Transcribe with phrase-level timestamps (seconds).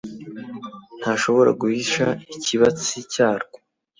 [0.99, 2.05] ntashoba guhisha
[2.35, 3.57] ikibatsi cyarwo